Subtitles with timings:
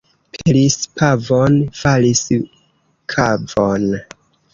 [0.35, 2.23] Pelis pavon, falis
[3.15, 3.87] kavon.